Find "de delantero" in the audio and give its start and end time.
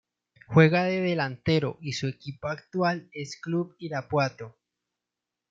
0.85-1.77